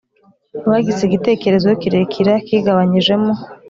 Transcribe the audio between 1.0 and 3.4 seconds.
igitekerezo kirekira kigabanyijemo